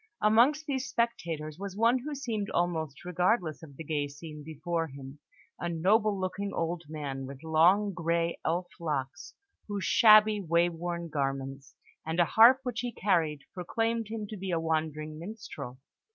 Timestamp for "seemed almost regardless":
2.15-3.61